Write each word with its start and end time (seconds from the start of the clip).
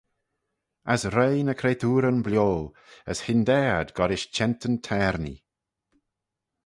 As 0.93 1.03
roie 1.15 1.39
ny 1.45 1.55
cretooryn 1.59 2.19
bio, 2.27 2.49
as 3.11 3.19
hyndaa 3.25 3.69
ad 3.81 3.89
goll-rish 3.97 4.27
chentyn-taarnee. 4.35 5.41